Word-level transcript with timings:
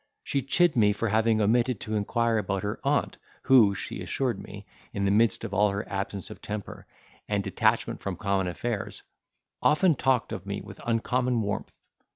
She 0.23 0.41
chid 0.41 0.75
me 0.75 0.93
for 0.93 1.09
having 1.09 1.39
omitted 1.39 1.79
to 1.81 1.93
inquire 1.93 2.39
about 2.39 2.63
her 2.63 2.79
aunt 2.83 3.17
who 3.43 3.75
(she 3.75 4.01
assured 4.01 4.41
me), 4.41 4.65
in 4.93 5.05
the 5.05 5.11
midst 5.11 5.43
of 5.43 5.53
all 5.53 5.69
her 5.69 5.87
absence 5.87 6.31
of 6.31 6.41
temper, 6.41 6.87
and 7.27 7.43
detachment 7.43 7.99
from 8.01 8.15
common 8.15 8.47
affairs, 8.47 9.03
often 9.61 9.93
talked 9.93 10.31
of 10.31 10.43
me 10.47 10.59
with 10.59 10.81
uncommon 10.87 11.43
warmth. 11.43 11.79